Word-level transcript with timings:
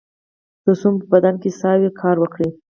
تر 0.63 0.73
څو 0.79 0.87
مو 0.91 0.99
په 1.01 1.07
بدن 1.13 1.35
کې 1.41 1.49
ساه 1.59 1.75
وي 1.81 1.89
کار 2.01 2.15
وکړئ 2.19 2.49